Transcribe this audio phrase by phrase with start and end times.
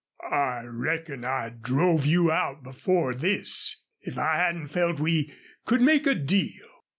[0.31, 5.31] "I reckon I'd drove you out before this if I hadn't felt we
[5.65, 6.65] could make a deal."